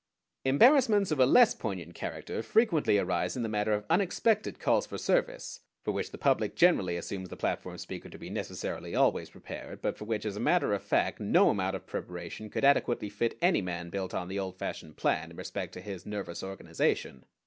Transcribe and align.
Embarrassments 0.45 1.11
of 1.11 1.19
a 1.19 1.27
less 1.27 1.53
poignant 1.53 1.93
character 1.93 2.41
frequently 2.41 2.97
arise 2.97 3.37
in 3.37 3.43
the 3.43 3.47
matter 3.47 3.71
of 3.71 3.85
unexpected 3.87 4.57
calls 4.57 4.87
for 4.87 4.97
service, 4.97 5.59
for 5.83 5.91
which 5.91 6.09
the 6.09 6.17
public 6.17 6.55
generally 6.55 6.97
assumes 6.97 7.29
the 7.29 7.37
platform 7.37 7.77
speaker 7.77 8.09
to 8.09 8.17
be 8.17 8.27
necessarily 8.27 8.95
always 8.95 9.29
prepared, 9.29 9.79
but 9.79 9.95
for 9.95 10.05
which 10.05 10.25
as 10.25 10.35
a 10.35 10.39
matter 10.39 10.73
of 10.73 10.81
fact 10.81 11.19
no 11.19 11.51
amount 11.51 11.75
of 11.75 11.85
preparation 11.85 12.49
could 12.49 12.65
adequately 12.65 13.09
fit 13.11 13.37
any 13.43 13.61
man 13.61 13.91
built 13.91 14.11
on 14.15 14.27
the 14.27 14.39
old 14.39 14.57
fashioned 14.57 14.97
plan 14.97 15.29
in 15.29 15.37
respect 15.37 15.71
to 15.71 15.81
his 15.81 16.03
nervous 16.03 16.41
organization. 16.41 17.23